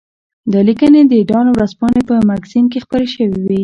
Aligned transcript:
دا 0.51 0.59
لیکنې 0.67 1.01
د 1.11 1.13
ډان 1.29 1.47
ورځپاڼې 1.51 2.01
په 2.09 2.15
مګزین 2.29 2.65
کې 2.71 2.79
خپرې 2.85 3.07
شوې 3.13 3.33
وې. 3.45 3.59